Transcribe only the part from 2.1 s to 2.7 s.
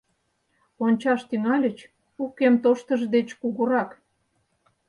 у кем